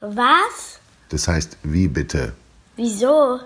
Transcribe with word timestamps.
Was? 0.00 0.80
Das 1.10 1.28
heißt, 1.28 1.58
wie 1.62 1.86
bitte? 1.86 2.32
Wieso? 2.76 3.38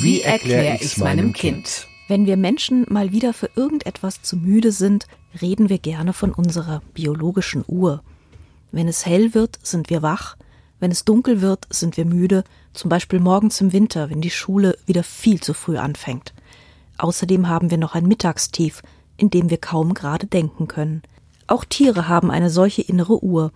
Wie 0.00 0.22
erkläre 0.22 0.78
ich's 0.80 0.96
meinem 0.96 1.34
Kind? 1.34 1.86
Wenn 2.08 2.24
wir 2.24 2.38
Menschen 2.38 2.86
mal 2.88 3.12
wieder 3.12 3.34
für 3.34 3.50
irgendetwas 3.54 4.22
zu 4.22 4.36
müde 4.36 4.72
sind, 4.72 5.06
reden 5.42 5.68
wir 5.68 5.78
gerne 5.78 6.14
von 6.14 6.32
unserer 6.32 6.80
biologischen 6.94 7.64
Uhr. 7.66 8.02
Wenn 8.72 8.88
es 8.88 9.04
hell 9.04 9.34
wird, 9.34 9.58
sind 9.62 9.90
wir 9.90 10.00
wach, 10.00 10.36
wenn 10.78 10.90
es 10.90 11.04
dunkel 11.04 11.42
wird, 11.42 11.66
sind 11.68 11.98
wir 11.98 12.06
müde, 12.06 12.44
zum 12.72 12.88
Beispiel 12.88 13.20
morgens 13.20 13.60
im 13.60 13.74
Winter, 13.74 14.08
wenn 14.08 14.22
die 14.22 14.30
Schule 14.30 14.78
wieder 14.86 15.04
viel 15.04 15.42
zu 15.42 15.52
früh 15.52 15.76
anfängt. 15.76 16.32
Außerdem 16.96 17.46
haben 17.46 17.70
wir 17.70 17.78
noch 17.78 17.94
ein 17.94 18.06
Mittagstief, 18.06 18.82
in 19.18 19.28
dem 19.28 19.50
wir 19.50 19.58
kaum 19.58 19.92
gerade 19.92 20.26
denken 20.26 20.66
können. 20.66 21.02
Auch 21.46 21.66
Tiere 21.66 22.08
haben 22.08 22.30
eine 22.30 22.48
solche 22.48 22.80
innere 22.80 23.22
Uhr, 23.22 23.52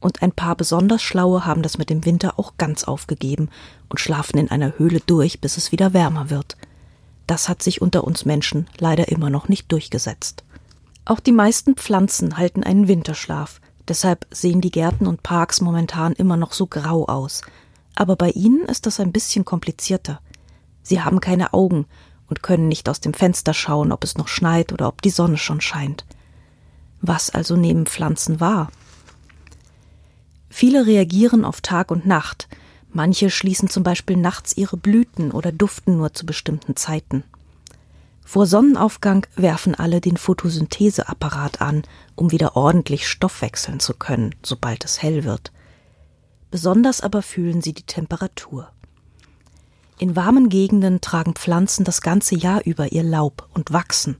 und 0.00 0.22
ein 0.22 0.32
paar 0.32 0.56
besonders 0.56 1.02
Schlaue 1.02 1.44
haben 1.46 1.62
das 1.62 1.78
mit 1.78 1.90
dem 1.90 2.04
Winter 2.04 2.38
auch 2.38 2.54
ganz 2.58 2.84
aufgegeben 2.84 3.50
und 3.88 4.00
schlafen 4.00 4.38
in 4.38 4.50
einer 4.50 4.78
Höhle 4.78 5.00
durch, 5.04 5.40
bis 5.40 5.56
es 5.56 5.72
wieder 5.72 5.92
wärmer 5.92 6.30
wird. 6.30 6.56
Das 7.26 7.48
hat 7.48 7.62
sich 7.62 7.80
unter 7.80 8.04
uns 8.04 8.24
Menschen 8.24 8.66
leider 8.78 9.08
immer 9.08 9.30
noch 9.30 9.48
nicht 9.48 9.70
durchgesetzt. 9.70 10.42
Auch 11.04 11.20
die 11.20 11.32
meisten 11.32 11.76
Pflanzen 11.76 12.36
halten 12.36 12.64
einen 12.64 12.88
Winterschlaf, 12.88 13.60
deshalb 13.88 14.26
sehen 14.30 14.60
die 14.60 14.70
Gärten 14.70 15.06
und 15.06 15.22
Parks 15.22 15.60
momentan 15.60 16.12
immer 16.12 16.36
noch 16.36 16.52
so 16.52 16.66
grau 16.66 17.06
aus. 17.06 17.42
Aber 17.94 18.16
bei 18.16 18.30
ihnen 18.30 18.64
ist 18.66 18.86
das 18.86 19.00
ein 19.00 19.12
bisschen 19.12 19.44
komplizierter. 19.44 20.20
Sie 20.82 21.02
haben 21.02 21.20
keine 21.20 21.52
Augen 21.52 21.86
und 22.28 22.42
können 22.42 22.68
nicht 22.68 22.88
aus 22.88 23.00
dem 23.00 23.12
Fenster 23.12 23.52
schauen, 23.52 23.92
ob 23.92 24.04
es 24.04 24.16
noch 24.16 24.28
schneit 24.28 24.72
oder 24.72 24.88
ob 24.88 25.02
die 25.02 25.10
Sonne 25.10 25.36
schon 25.36 25.60
scheint. 25.60 26.04
Was 27.02 27.30
also 27.30 27.56
nehmen 27.56 27.86
Pflanzen 27.86 28.40
wahr? 28.40 28.70
Viele 30.50 30.84
reagieren 30.86 31.44
auf 31.44 31.60
Tag 31.60 31.90
und 31.90 32.04
Nacht, 32.04 32.48
manche 32.92 33.30
schließen 33.30 33.70
zum 33.70 33.84
Beispiel 33.84 34.16
nachts 34.16 34.56
ihre 34.56 34.76
Blüten 34.76 35.30
oder 35.30 35.52
duften 35.52 35.96
nur 35.96 36.12
zu 36.12 36.26
bestimmten 36.26 36.76
Zeiten. 36.76 37.22
Vor 38.24 38.46
Sonnenaufgang 38.46 39.26
werfen 39.36 39.74
alle 39.74 40.00
den 40.00 40.16
Photosyntheseapparat 40.16 41.60
an, 41.60 41.82
um 42.16 42.30
wieder 42.32 42.56
ordentlich 42.56 43.08
Stoff 43.08 43.42
wechseln 43.42 43.80
zu 43.80 43.94
können, 43.94 44.34
sobald 44.42 44.84
es 44.84 45.02
hell 45.02 45.24
wird. 45.24 45.52
Besonders 46.50 47.00
aber 47.00 47.22
fühlen 47.22 47.62
sie 47.62 47.72
die 47.72 47.84
Temperatur. 47.84 48.70
In 49.98 50.16
warmen 50.16 50.48
Gegenden 50.48 51.00
tragen 51.00 51.34
Pflanzen 51.34 51.84
das 51.84 52.02
ganze 52.02 52.34
Jahr 52.34 52.64
über 52.64 52.92
ihr 52.92 53.02
Laub 53.02 53.48
und 53.54 53.72
wachsen. 53.72 54.16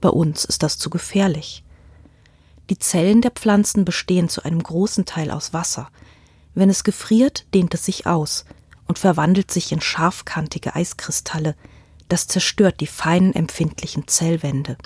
Bei 0.00 0.08
uns 0.08 0.44
ist 0.44 0.62
das 0.62 0.78
zu 0.78 0.90
gefährlich. 0.90 1.64
Die 2.70 2.78
Zellen 2.78 3.22
der 3.22 3.30
Pflanzen 3.30 3.84
bestehen 3.84 4.28
zu 4.28 4.42
einem 4.42 4.62
großen 4.62 5.06
Teil 5.06 5.30
aus 5.30 5.52
Wasser. 5.52 5.90
Wenn 6.54 6.68
es 6.68 6.84
gefriert, 6.84 7.46
dehnt 7.54 7.72
es 7.74 7.84
sich 7.84 8.06
aus 8.06 8.44
und 8.86 8.98
verwandelt 8.98 9.50
sich 9.50 9.72
in 9.72 9.80
scharfkantige 9.80 10.74
Eiskristalle. 10.74 11.54
Das 12.08 12.26
zerstört 12.26 12.80
die 12.80 12.86
feinen, 12.86 13.34
empfindlichen 13.34 14.06
Zellwände. 14.08 14.76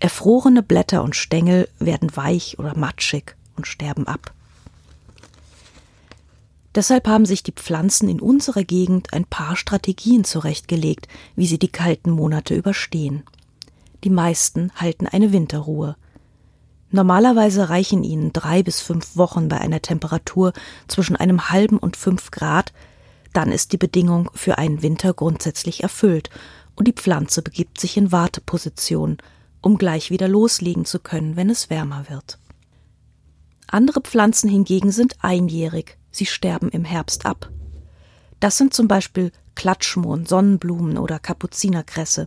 Erfrorene 0.00 0.62
Blätter 0.62 1.02
und 1.02 1.16
Stängel 1.16 1.68
werden 1.78 2.16
weich 2.16 2.58
oder 2.58 2.76
matschig 2.76 3.36
und 3.56 3.66
sterben 3.66 4.06
ab. 4.06 4.32
Deshalb 6.74 7.08
haben 7.08 7.24
sich 7.24 7.42
die 7.42 7.52
Pflanzen 7.52 8.08
in 8.08 8.20
unserer 8.20 8.62
Gegend 8.62 9.14
ein 9.14 9.24
paar 9.24 9.56
Strategien 9.56 10.24
zurechtgelegt, 10.24 11.08
wie 11.34 11.46
sie 11.46 11.58
die 11.58 11.72
kalten 11.72 12.10
Monate 12.10 12.54
überstehen. 12.54 13.22
Die 14.04 14.10
meisten 14.10 14.70
halten 14.74 15.06
eine 15.06 15.32
Winterruhe. 15.32 15.96
Normalerweise 16.90 17.68
reichen 17.68 18.04
ihnen 18.04 18.32
drei 18.32 18.62
bis 18.62 18.80
fünf 18.80 19.16
Wochen 19.16 19.48
bei 19.48 19.60
einer 19.60 19.82
Temperatur 19.82 20.52
zwischen 20.88 21.16
einem 21.16 21.50
halben 21.50 21.78
und 21.78 21.96
fünf 21.96 22.30
Grad, 22.30 22.72
dann 23.32 23.52
ist 23.52 23.72
die 23.72 23.76
Bedingung 23.76 24.30
für 24.34 24.58
einen 24.58 24.82
Winter 24.82 25.12
grundsätzlich 25.12 25.82
erfüllt 25.82 26.30
und 26.74 26.88
die 26.88 26.92
Pflanze 26.92 27.42
begibt 27.42 27.80
sich 27.80 27.96
in 27.96 28.12
Warteposition, 28.12 29.18
um 29.60 29.78
gleich 29.78 30.10
wieder 30.10 30.28
loslegen 30.28 30.84
zu 30.84 31.00
können, 31.00 31.36
wenn 31.36 31.50
es 31.50 31.70
wärmer 31.70 32.08
wird. 32.08 32.38
Andere 33.66 34.00
Pflanzen 34.00 34.48
hingegen 34.48 34.92
sind 34.92 35.16
einjährig, 35.22 35.98
sie 36.12 36.26
sterben 36.26 36.68
im 36.68 36.84
Herbst 36.84 37.26
ab. 37.26 37.50
Das 38.38 38.56
sind 38.58 38.74
zum 38.74 38.86
Beispiel 38.86 39.32
Klatschmohn, 39.54 40.24
Sonnenblumen 40.24 40.98
oder 40.98 41.18
Kapuzinerkresse. 41.18 42.26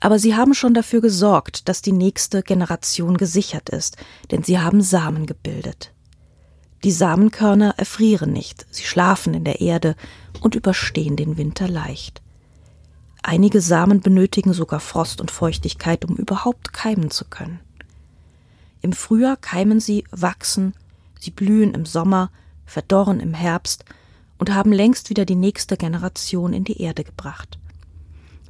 Aber 0.00 0.18
sie 0.18 0.34
haben 0.34 0.54
schon 0.54 0.72
dafür 0.72 1.02
gesorgt, 1.02 1.68
dass 1.68 1.82
die 1.82 1.92
nächste 1.92 2.42
Generation 2.42 3.18
gesichert 3.18 3.68
ist, 3.68 3.98
denn 4.30 4.42
sie 4.42 4.58
haben 4.58 4.80
Samen 4.80 5.26
gebildet. 5.26 5.92
Die 6.82 6.90
Samenkörner 6.90 7.74
erfrieren 7.76 8.32
nicht, 8.32 8.66
sie 8.70 8.84
schlafen 8.84 9.34
in 9.34 9.44
der 9.44 9.60
Erde 9.60 9.96
und 10.40 10.54
überstehen 10.54 11.16
den 11.16 11.36
Winter 11.36 11.68
leicht. 11.68 12.22
Einige 13.22 13.60
Samen 13.60 14.00
benötigen 14.00 14.54
sogar 14.54 14.80
Frost 14.80 15.20
und 15.20 15.30
Feuchtigkeit, 15.30 16.06
um 16.06 16.16
überhaupt 16.16 16.72
keimen 16.72 17.10
zu 17.10 17.26
können. 17.26 17.60
Im 18.80 18.94
Frühjahr 18.94 19.36
keimen 19.36 19.78
sie, 19.78 20.04
wachsen, 20.10 20.72
sie 21.18 21.30
blühen 21.30 21.74
im 21.74 21.84
Sommer, 21.84 22.30
verdorren 22.64 23.20
im 23.20 23.34
Herbst 23.34 23.84
und 24.38 24.54
haben 24.54 24.72
längst 24.72 25.10
wieder 25.10 25.26
die 25.26 25.36
nächste 25.36 25.76
Generation 25.76 26.54
in 26.54 26.64
die 26.64 26.80
Erde 26.80 27.04
gebracht. 27.04 27.59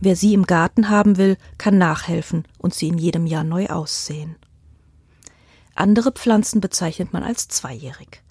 Wer 0.01 0.17
sie 0.17 0.33
im 0.33 0.47
Garten 0.47 0.89
haben 0.89 1.19
will, 1.19 1.37
kann 1.59 1.77
nachhelfen 1.77 2.45
und 2.59 2.75
sie 2.75 2.89
in 2.89 2.99
jedem 2.99 3.27
Jahr 3.27 3.45
neu 3.45 3.67
aussehen. 3.67 4.37
Andere 5.75 6.13
Pflanzen 6.13 6.61
bezeichnet 6.61 7.13
man 7.13 7.23
als 7.23 7.49
zweijährig. 7.49 8.23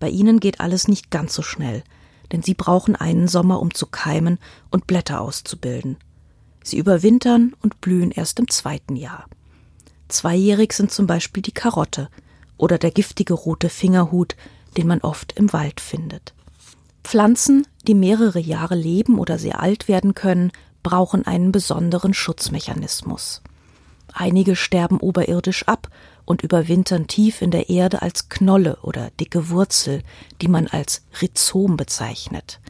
Bei 0.00 0.08
ihnen 0.08 0.40
geht 0.40 0.60
alles 0.60 0.88
nicht 0.88 1.10
ganz 1.10 1.32
so 1.34 1.42
schnell, 1.42 1.84
denn 2.32 2.42
sie 2.42 2.54
brauchen 2.54 2.96
einen 2.96 3.28
Sommer, 3.28 3.60
um 3.60 3.72
zu 3.72 3.86
keimen 3.86 4.38
und 4.70 4.86
Blätter 4.86 5.20
auszubilden. 5.20 5.96
Sie 6.64 6.78
überwintern 6.78 7.54
und 7.62 7.80
blühen 7.80 8.10
erst 8.10 8.40
im 8.40 8.48
zweiten 8.48 8.96
Jahr. 8.96 9.26
Zweijährig 10.08 10.72
sind 10.72 10.90
zum 10.90 11.06
Beispiel 11.06 11.42
die 11.42 11.52
Karotte 11.52 12.08
oder 12.56 12.78
der 12.78 12.90
giftige 12.90 13.34
rote 13.34 13.68
Fingerhut, 13.68 14.36
den 14.76 14.86
man 14.86 15.00
oft 15.00 15.32
im 15.32 15.52
Wald 15.52 15.80
findet. 15.80 16.34
Pflanzen, 17.04 17.66
die 17.86 17.94
mehrere 17.94 18.38
Jahre 18.38 18.74
leben 18.74 19.18
oder 19.18 19.38
sehr 19.38 19.60
alt 19.60 19.88
werden 19.88 20.14
können, 20.14 20.52
brauchen 20.82 21.26
einen 21.26 21.52
besonderen 21.52 22.14
Schutzmechanismus. 22.14 23.42
Einige 24.12 24.56
sterben 24.56 24.98
oberirdisch 24.98 25.66
ab 25.68 25.88
und 26.24 26.42
überwintern 26.42 27.06
tief 27.06 27.42
in 27.42 27.50
der 27.50 27.68
Erde 27.70 28.02
als 28.02 28.28
Knolle 28.28 28.78
oder 28.82 29.10
dicke 29.18 29.48
Wurzel, 29.48 30.02
die 30.40 30.48
man 30.48 30.66
als 30.66 31.04
Rhizom 31.20 31.76
bezeichnet. 31.76 32.60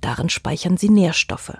Darin 0.00 0.28
speichern 0.28 0.76
sie 0.76 0.90
Nährstoffe. 0.90 1.56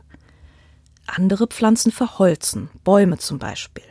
Andere 1.07 1.47
Pflanzen 1.47 1.93
verholzen, 1.93 2.71
Bäume 2.83 3.19
zum 3.19 3.39
Beispiel. 3.39 3.85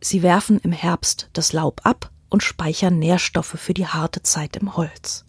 Sie 0.00 0.22
werfen 0.22 0.58
im 0.60 0.72
Herbst 0.72 1.30
das 1.32 1.52
Laub 1.52 1.80
ab 1.84 2.10
und 2.28 2.42
speichern 2.42 2.98
Nährstoffe 2.98 3.56
für 3.56 3.74
die 3.74 3.86
harte 3.86 4.22
Zeit 4.22 4.56
im 4.56 4.76
Holz. 4.76 5.24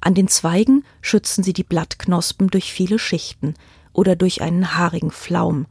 An 0.00 0.14
den 0.14 0.28
Zweigen 0.28 0.84
schützen 1.00 1.44
sie 1.44 1.52
die 1.52 1.64
Blattknospen 1.64 2.48
durch 2.48 2.72
viele 2.72 2.98
Schichten, 2.98 3.54
oder 3.92 4.16
durch 4.16 4.42
einen 4.42 4.76
haarigen 4.76 5.10
Flaum. 5.10 5.66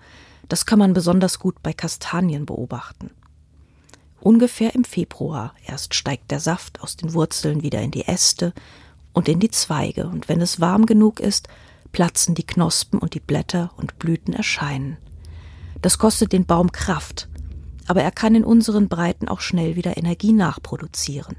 Das 0.47 0.65
kann 0.65 0.79
man 0.79 0.93
besonders 0.93 1.39
gut 1.39 1.61
bei 1.63 1.73
Kastanien 1.73 2.45
beobachten. 2.45 3.11
Ungefähr 4.19 4.75
im 4.75 4.83
Februar 4.83 5.55
erst 5.65 5.95
steigt 5.95 6.29
der 6.29 6.39
Saft 6.39 6.81
aus 6.81 6.95
den 6.95 7.13
Wurzeln 7.13 7.63
wieder 7.63 7.81
in 7.81 7.91
die 7.91 8.07
Äste 8.07 8.53
und 9.13 9.27
in 9.27 9.39
die 9.39 9.49
Zweige, 9.49 10.07
und 10.07 10.29
wenn 10.29 10.41
es 10.41 10.59
warm 10.59 10.85
genug 10.85 11.19
ist, 11.19 11.47
platzen 11.91 12.35
die 12.35 12.45
Knospen 12.45 12.99
und 12.99 13.15
die 13.15 13.19
Blätter 13.19 13.71
und 13.77 13.97
Blüten 13.99 14.33
erscheinen. 14.33 14.97
Das 15.81 15.97
kostet 15.97 16.31
den 16.31 16.45
Baum 16.45 16.71
Kraft, 16.71 17.27
aber 17.87 18.03
er 18.03 18.11
kann 18.11 18.35
in 18.35 18.43
unseren 18.43 18.87
Breiten 18.87 19.27
auch 19.27 19.41
schnell 19.41 19.75
wieder 19.75 19.97
Energie 19.97 20.33
nachproduzieren. 20.33 21.35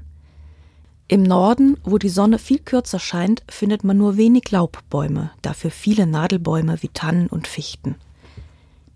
Im 1.09 1.23
Norden, 1.23 1.77
wo 1.83 1.97
die 1.97 2.09
Sonne 2.09 2.39
viel 2.39 2.59
kürzer 2.59 2.99
scheint, 2.99 3.43
findet 3.49 3.83
man 3.83 3.97
nur 3.97 4.15
wenig 4.15 4.49
Laubbäume, 4.51 5.31
dafür 5.41 5.69
viele 5.69 6.07
Nadelbäume 6.07 6.81
wie 6.81 6.87
Tannen 6.87 7.27
und 7.27 7.47
Fichten. 7.47 7.95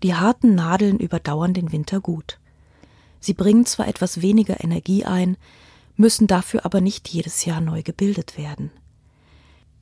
Die 0.02 0.14
harten 0.14 0.54
Nadeln 0.54 0.98
überdauern 0.98 1.52
den 1.52 1.70
Winter 1.70 2.00
gut. 2.00 2.38
Sie 3.20 3.34
bringen 3.34 3.66
zwar 3.66 3.88
etwas 3.88 4.22
weniger 4.22 4.64
Energie 4.64 5.04
ein, 5.04 5.36
müssen 5.96 6.26
dafür 6.26 6.64
aber 6.64 6.80
nicht 6.80 7.08
jedes 7.08 7.44
Jahr 7.44 7.60
neu 7.60 7.82
gebildet 7.82 8.38
werden. 8.38 8.70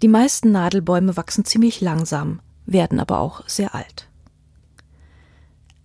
Die 0.03 0.09
meisten 0.09 0.51
Nadelbäume 0.51 1.17
wachsen 1.17 1.45
ziemlich 1.45 1.81
langsam, 1.81 2.41
werden 2.65 2.99
aber 2.99 3.21
auch 3.21 3.49
sehr 3.49 3.75
alt. 3.75 4.09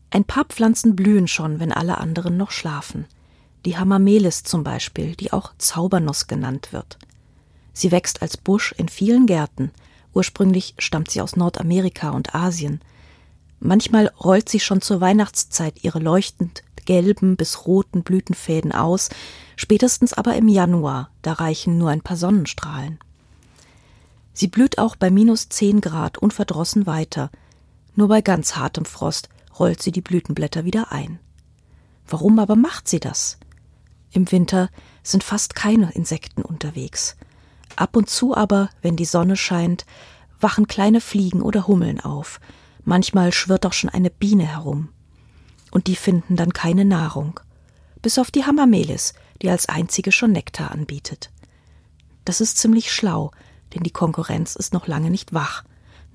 Ein 0.09 0.25
paar 0.25 0.45
Pflanzen 0.45 0.95
blühen 0.95 1.27
schon, 1.27 1.59
wenn 1.59 1.71
alle 1.71 1.99
anderen 1.99 2.35
noch 2.35 2.51
schlafen 2.51 3.05
die 3.65 3.77
Hamamelis 3.77 4.43
zum 4.43 4.63
Beispiel, 4.63 5.15
die 5.15 5.33
auch 5.33 5.53
Zaubernuss 5.57 6.27
genannt 6.27 6.73
wird. 6.73 6.97
Sie 7.73 7.91
wächst 7.91 8.21
als 8.21 8.37
Busch 8.37 8.73
in 8.77 8.89
vielen 8.89 9.25
Gärten. 9.25 9.71
Ursprünglich 10.13 10.75
stammt 10.77 11.11
sie 11.11 11.21
aus 11.21 11.35
Nordamerika 11.35 12.09
und 12.09 12.35
Asien. 12.35 12.81
Manchmal 13.59 14.07
rollt 14.19 14.49
sie 14.49 14.59
schon 14.59 14.81
zur 14.81 15.01
Weihnachtszeit 15.01 15.83
ihre 15.83 15.99
leuchtend 15.99 16.63
gelben 16.85 17.35
bis 17.35 17.67
roten 17.67 18.03
Blütenfäden 18.03 18.71
aus, 18.71 19.09
spätestens 19.55 20.13
aber 20.13 20.35
im 20.35 20.47
Januar, 20.47 21.11
da 21.21 21.33
reichen 21.33 21.77
nur 21.77 21.89
ein 21.89 22.01
paar 22.01 22.17
Sonnenstrahlen. 22.17 22.99
Sie 24.33 24.47
blüht 24.47 24.77
auch 24.79 24.95
bei 24.95 25.11
minus 25.11 25.49
zehn 25.49 25.81
Grad 25.81 26.17
unverdrossen 26.17 26.87
weiter. 26.87 27.29
Nur 27.95 28.07
bei 28.07 28.21
ganz 28.21 28.55
hartem 28.55 28.85
Frost 28.85 29.29
rollt 29.59 29.81
sie 29.81 29.91
die 29.91 30.01
Blütenblätter 30.01 30.65
wieder 30.65 30.91
ein. 30.91 31.19
Warum 32.07 32.39
aber 32.39 32.55
macht 32.55 32.87
sie 32.87 32.99
das? 32.99 33.37
Im 34.11 34.31
Winter 34.31 34.69
sind 35.03 35.23
fast 35.23 35.55
keine 35.55 35.91
Insekten 35.93 36.41
unterwegs. 36.41 37.15
Ab 37.75 37.95
und 37.95 38.09
zu 38.09 38.35
aber, 38.35 38.69
wenn 38.81 38.95
die 38.95 39.05
Sonne 39.05 39.37
scheint, 39.37 39.85
wachen 40.39 40.67
kleine 40.67 41.01
Fliegen 41.01 41.41
oder 41.41 41.67
Hummeln 41.67 41.99
auf. 41.99 42.39
Manchmal 42.83 43.31
schwirrt 43.31 43.65
auch 43.65 43.73
schon 43.73 43.89
eine 43.89 44.09
Biene 44.09 44.45
herum. 44.45 44.89
Und 45.71 45.87
die 45.87 45.95
finden 45.95 46.35
dann 46.35 46.51
keine 46.51 46.83
Nahrung. 46.83 47.39
Bis 48.01 48.17
auf 48.17 48.31
die 48.31 48.45
Hammermelis, 48.45 49.13
die 49.41 49.49
als 49.49 49.69
einzige 49.69 50.11
schon 50.11 50.31
Nektar 50.31 50.71
anbietet. 50.71 51.31
Das 52.25 52.41
ist 52.41 52.57
ziemlich 52.57 52.91
schlau, 52.91 53.31
denn 53.73 53.83
die 53.83 53.91
Konkurrenz 53.91 54.55
ist 54.55 54.73
noch 54.73 54.87
lange 54.87 55.09
nicht 55.09 55.33
wach. 55.33 55.63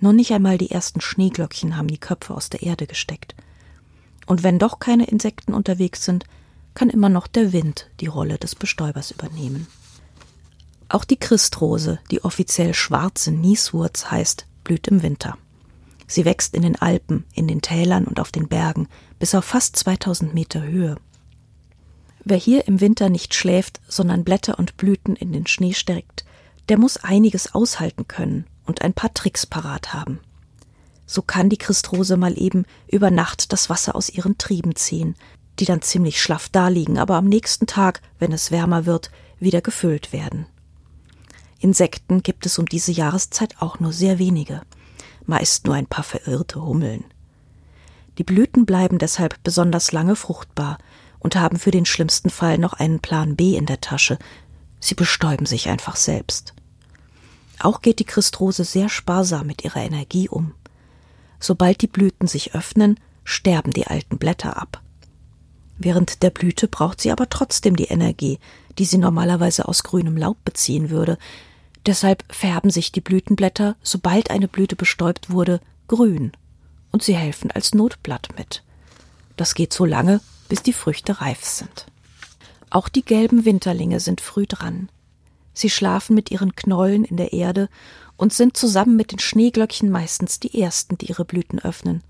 Noch 0.00 0.12
nicht 0.12 0.32
einmal 0.32 0.58
die 0.58 0.70
ersten 0.70 1.00
Schneeglöckchen 1.00 1.76
haben 1.76 1.88
die 1.88 1.98
Köpfe 1.98 2.34
aus 2.34 2.50
der 2.50 2.62
Erde 2.62 2.86
gesteckt. 2.86 3.34
Und 4.26 4.42
wenn 4.42 4.58
doch 4.58 4.78
keine 4.78 5.06
Insekten 5.06 5.54
unterwegs 5.54 6.04
sind, 6.04 6.24
kann 6.76 6.90
immer 6.90 7.08
noch 7.08 7.26
der 7.26 7.52
Wind 7.52 7.90
die 7.98 8.06
Rolle 8.06 8.38
des 8.38 8.54
Bestäubers 8.54 9.10
übernehmen. 9.10 9.66
Auch 10.88 11.04
die 11.04 11.16
Christrose, 11.16 11.98
die 12.10 12.22
offiziell 12.22 12.74
schwarze 12.74 13.32
Nieswurz 13.32 14.10
heißt, 14.10 14.46
blüht 14.62 14.86
im 14.86 15.02
Winter. 15.02 15.36
Sie 16.06 16.24
wächst 16.24 16.54
in 16.54 16.62
den 16.62 16.76
Alpen, 16.76 17.24
in 17.34 17.48
den 17.48 17.62
Tälern 17.62 18.04
und 18.04 18.20
auf 18.20 18.30
den 18.30 18.46
Bergen 18.46 18.88
bis 19.18 19.34
auf 19.34 19.44
fast 19.44 19.74
2000 19.74 20.34
Meter 20.34 20.62
Höhe. 20.62 20.96
Wer 22.24 22.36
hier 22.36 22.68
im 22.68 22.80
Winter 22.80 23.08
nicht 23.08 23.34
schläft, 23.34 23.80
sondern 23.88 24.22
Blätter 24.22 24.58
und 24.58 24.76
Blüten 24.76 25.16
in 25.16 25.32
den 25.32 25.46
Schnee 25.46 25.72
steckt, 25.72 26.24
der 26.68 26.78
muss 26.78 26.98
einiges 26.98 27.54
aushalten 27.54 28.06
können 28.06 28.46
und 28.66 28.82
ein 28.82 28.92
paar 28.92 29.14
Tricks 29.14 29.46
parat 29.46 29.94
haben. 29.94 30.20
So 31.06 31.22
kann 31.22 31.48
die 31.48 31.56
Christrose 31.56 32.16
mal 32.16 32.38
eben 32.38 32.66
über 32.86 33.10
Nacht 33.10 33.52
das 33.52 33.70
Wasser 33.70 33.96
aus 33.96 34.10
ihren 34.10 34.38
Trieben 34.38 34.76
ziehen, 34.76 35.14
die 35.58 35.64
dann 35.64 35.82
ziemlich 35.82 36.20
schlaff 36.20 36.48
daliegen, 36.48 36.98
aber 36.98 37.16
am 37.16 37.26
nächsten 37.26 37.66
Tag, 37.66 38.02
wenn 38.18 38.32
es 38.32 38.50
wärmer 38.50 38.86
wird, 38.86 39.10
wieder 39.38 39.60
gefüllt 39.60 40.12
werden. 40.12 40.46
Insekten 41.58 42.22
gibt 42.22 42.46
es 42.46 42.58
um 42.58 42.66
diese 42.66 42.92
Jahreszeit 42.92 43.56
auch 43.60 43.80
nur 43.80 43.92
sehr 43.92 44.18
wenige, 44.18 44.62
meist 45.24 45.66
nur 45.66 45.74
ein 45.74 45.86
paar 45.86 46.04
verirrte 46.04 46.62
Hummeln. 46.62 47.04
Die 48.18 48.24
Blüten 48.24 48.66
bleiben 48.66 48.98
deshalb 48.98 49.42
besonders 49.42 49.92
lange 49.92 50.16
fruchtbar 50.16 50.78
und 51.18 51.36
haben 51.36 51.58
für 51.58 51.70
den 51.70 51.86
schlimmsten 51.86 52.30
Fall 52.30 52.58
noch 52.58 52.74
einen 52.74 53.00
Plan 53.00 53.36
B 53.36 53.56
in 53.56 53.66
der 53.66 53.80
Tasche. 53.80 54.18
Sie 54.80 54.94
bestäuben 54.94 55.46
sich 55.46 55.68
einfach 55.68 55.96
selbst. 55.96 56.54
Auch 57.58 57.80
geht 57.80 57.98
die 57.98 58.04
Christrose 58.04 58.64
sehr 58.64 58.88
sparsam 58.88 59.46
mit 59.46 59.64
ihrer 59.64 59.80
Energie 59.80 60.28
um. 60.28 60.54
Sobald 61.40 61.80
die 61.82 61.86
Blüten 61.86 62.26
sich 62.26 62.54
öffnen, 62.54 63.00
sterben 63.24 63.72
die 63.72 63.86
alten 63.86 64.18
Blätter 64.18 64.56
ab. 64.56 64.82
Während 65.78 66.22
der 66.22 66.30
Blüte 66.30 66.68
braucht 66.68 67.00
sie 67.00 67.10
aber 67.10 67.28
trotzdem 67.28 67.76
die 67.76 67.84
Energie, 67.84 68.38
die 68.78 68.84
sie 68.84 68.98
normalerweise 68.98 69.68
aus 69.68 69.82
grünem 69.82 70.16
Laub 70.16 70.42
beziehen 70.44 70.90
würde. 70.90 71.18
Deshalb 71.84 72.24
färben 72.32 72.70
sich 72.70 72.92
die 72.92 73.00
Blütenblätter, 73.00 73.76
sobald 73.82 74.30
eine 74.30 74.48
Blüte 74.48 74.76
bestäubt 74.76 75.30
wurde, 75.30 75.60
grün. 75.88 76.32
Und 76.90 77.02
sie 77.02 77.16
helfen 77.16 77.50
als 77.50 77.74
Notblatt 77.74 78.28
mit. 78.36 78.62
Das 79.36 79.54
geht 79.54 79.72
so 79.72 79.84
lange, 79.84 80.20
bis 80.48 80.62
die 80.62 80.72
Früchte 80.72 81.20
reif 81.20 81.44
sind. 81.44 81.86
Auch 82.70 82.88
die 82.88 83.04
gelben 83.04 83.44
Winterlinge 83.44 84.00
sind 84.00 84.20
früh 84.20 84.46
dran. 84.46 84.88
Sie 85.52 85.70
schlafen 85.70 86.14
mit 86.14 86.30
ihren 86.30 86.56
Knollen 86.56 87.04
in 87.04 87.16
der 87.16 87.32
Erde 87.32 87.68
und 88.16 88.32
sind 88.32 88.56
zusammen 88.56 88.96
mit 88.96 89.12
den 89.12 89.18
Schneeglöckchen 89.18 89.90
meistens 89.90 90.40
die 90.40 90.60
ersten, 90.60 90.98
die 90.98 91.06
ihre 91.06 91.24
Blüten 91.24 91.58
öffnen. 91.58 92.02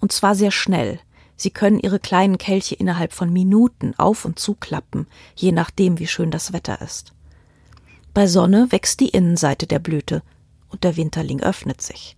Und 0.00 0.12
zwar 0.12 0.34
sehr 0.34 0.50
schnell. 0.50 1.00
Sie 1.38 1.50
können 1.50 1.78
ihre 1.78 2.00
kleinen 2.00 2.36
Kelche 2.36 2.74
innerhalb 2.74 3.12
von 3.12 3.32
Minuten 3.32 3.94
auf 3.96 4.24
und 4.24 4.40
zuklappen, 4.40 5.06
je 5.36 5.52
nachdem, 5.52 6.00
wie 6.00 6.08
schön 6.08 6.32
das 6.32 6.52
Wetter 6.52 6.82
ist. 6.82 7.12
Bei 8.12 8.26
Sonne 8.26 8.66
wächst 8.70 8.98
die 8.98 9.10
Innenseite 9.10 9.68
der 9.68 9.78
Blüte 9.78 10.22
und 10.68 10.82
der 10.82 10.96
Winterling 10.96 11.40
öffnet 11.40 11.80
sich. 11.80 12.16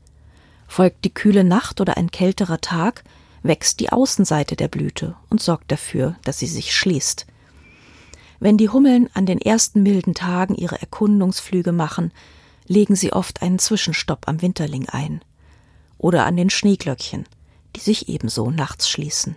Folgt 0.66 1.04
die 1.04 1.12
kühle 1.12 1.44
Nacht 1.44 1.82
oder 1.82 1.98
ein 1.98 2.10
kälterer 2.10 2.62
Tag, 2.62 3.04
wächst 3.42 3.80
die 3.80 3.92
Außenseite 3.92 4.56
der 4.56 4.68
Blüte 4.68 5.14
und 5.28 5.42
sorgt 5.42 5.70
dafür, 5.70 6.16
dass 6.24 6.38
sie 6.38 6.46
sich 6.46 6.74
schließt. 6.74 7.26
Wenn 8.38 8.56
die 8.56 8.70
Hummeln 8.70 9.10
an 9.12 9.26
den 9.26 9.38
ersten 9.38 9.82
milden 9.82 10.14
Tagen 10.14 10.54
ihre 10.54 10.80
Erkundungsflüge 10.80 11.72
machen, 11.72 12.10
legen 12.66 12.96
sie 12.96 13.12
oft 13.12 13.42
einen 13.42 13.58
Zwischenstopp 13.58 14.28
am 14.28 14.40
Winterling 14.40 14.88
ein. 14.88 15.20
Oder 15.98 16.24
an 16.24 16.38
den 16.38 16.48
Schneeglöckchen, 16.48 17.26
die 17.76 17.80
sich 17.80 18.08
ebenso 18.08 18.50
nachts 18.50 18.88
schließen. 18.88 19.36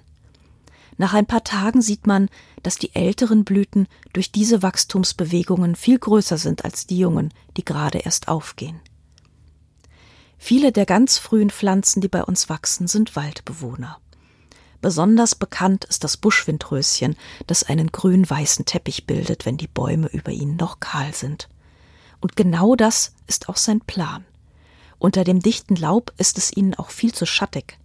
Nach 0.98 1.14
ein 1.14 1.26
paar 1.26 1.44
Tagen 1.44 1.82
sieht 1.82 2.06
man, 2.08 2.30
dass 2.62 2.78
die 2.78 2.96
älteren 2.96 3.44
Blüten 3.44 3.88
durch 4.14 4.32
diese 4.32 4.62
Wachstumsbewegungen 4.62 5.76
viel 5.76 5.98
größer 5.98 6.38
sind 6.38 6.66
als 6.66 6.86
die 6.86 7.00
jungen, 7.00 7.34
die 7.58 7.66
gerade 7.66 8.00
erst 8.00 8.28
aufgehen. 8.28 8.80
Viele 10.38 10.72
der 10.72 10.86
ganz 10.86 11.18
frühen 11.18 11.50
Pflanzen, 11.50 12.02
die 12.02 12.10
bei 12.10 12.24
uns 12.24 12.50
wachsen, 12.50 12.88
sind 12.88 13.16
Waldbewohner. 13.16 13.98
Besonders 14.82 15.36
bekannt 15.36 15.86
ist 15.86 16.04
das 16.04 16.18
Buschwindröschen, 16.18 17.16
das 17.48 17.64
einen 17.64 17.94
grün-weißen 17.94 18.66
Teppich 18.66 19.08
bildet, 19.08 19.46
wenn 19.46 19.56
die 19.56 19.70
Bäume 19.70 20.08
über 20.08 20.32
ihnen 20.32 20.58
noch 20.58 20.82
kahl 20.82 21.14
sind. 21.14 21.48
Und 22.20 22.36
genau 22.36 22.76
das 22.76 23.14
ist 23.26 23.48
auch 23.48 23.56
sein 23.56 23.80
Plan. 23.80 24.26
Unter 25.00 25.24
dem 25.24 25.40
dichten 25.40 25.78
Laub 25.78 26.12
ist 26.18 26.38
es 26.38 26.56
ihnen 26.56 26.76
auch 26.76 26.90
viel 26.90 27.14
zu 27.14 27.26
schattig. 27.26 27.78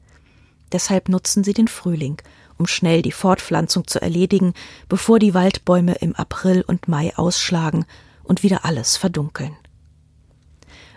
Deshalb 0.72 1.08
nutzen 1.08 1.44
sie 1.44 1.54
den 1.54 1.68
Frühling, 1.68 2.20
um 2.58 2.66
schnell 2.66 3.02
die 3.02 3.12
Fortpflanzung 3.12 3.86
zu 3.86 4.00
erledigen, 4.00 4.54
bevor 4.88 5.18
die 5.18 5.34
Waldbäume 5.34 5.94
im 5.94 6.14
April 6.14 6.62
und 6.66 6.88
Mai 6.88 7.16
ausschlagen 7.16 7.86
und 8.24 8.42
wieder 8.42 8.64
alles 8.64 8.96
verdunkeln. 8.96 9.56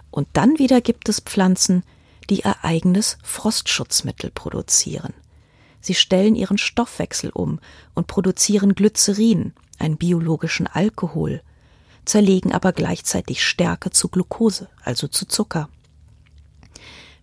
Und 0.10 0.28
dann 0.34 0.60
wieder 0.60 0.82
gibt 0.82 1.08
es 1.08 1.22
Pflanzen, 1.22 1.84
die 2.30 2.42
ihr 2.42 2.64
eigenes 2.64 3.18
Frostschutzmittel 3.24 4.32
produzieren. 4.32 5.14
Sie 5.80 5.96
stellen 5.96 6.36
ihren 6.36 6.58
Stoffwechsel 6.58 7.32
um 7.32 7.60
und 7.96 8.08
produzieren 8.08 8.76
Glycerin, 8.76 9.54
einen 9.80 9.98
biologischen 9.98 10.68
Alkohol, 10.68 11.42
zerlegen 12.06 12.52
aber 12.52 12.72
gleichzeitig 12.72 13.44
Stärke 13.44 13.90
zu 13.90 14.10
Glucose, 14.10 14.70
also 14.84 15.08
zu 15.08 15.26
Zucker. 15.26 15.70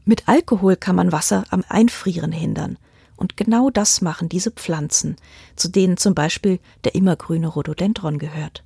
Mit 0.09 0.27
Alkohol 0.27 0.77
kann 0.77 0.97
man 0.97 1.13
Wasser 1.13 1.45
am 1.51 1.63
Einfrieren 1.69 2.33
hindern. 2.33 2.79
Und 3.17 3.37
genau 3.37 3.69
das 3.69 4.01
machen 4.01 4.31
diese 4.31 4.51
Pflanzen, 4.51 5.17
zu 5.55 5.69
denen 5.69 5.99
zum 5.99 6.15
Beispiel 6.15 6.61
der 6.85 6.95
immergrüne 6.95 7.47
Rhododendron 7.47 8.19
gehört. 8.19 8.65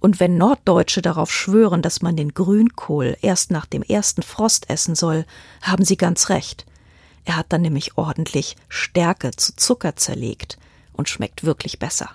Und 0.00 0.18
wenn 0.18 0.36
Norddeutsche 0.36 1.00
darauf 1.00 1.30
schwören, 1.32 1.80
dass 1.80 2.02
man 2.02 2.16
den 2.16 2.34
Grünkohl 2.34 3.16
erst 3.22 3.52
nach 3.52 3.66
dem 3.66 3.84
ersten 3.84 4.22
Frost 4.22 4.68
essen 4.68 4.96
soll, 4.96 5.26
haben 5.62 5.84
sie 5.84 5.96
ganz 5.96 6.28
recht. 6.28 6.66
Er 7.24 7.36
hat 7.36 7.46
dann 7.50 7.62
nämlich 7.62 7.96
ordentlich 7.96 8.56
Stärke 8.68 9.30
zu 9.30 9.54
Zucker 9.54 9.94
zerlegt 9.94 10.58
und 10.92 11.08
schmeckt 11.08 11.44
wirklich 11.44 11.78
besser. 11.78 12.10